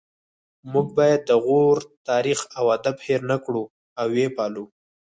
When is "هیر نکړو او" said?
3.05-4.05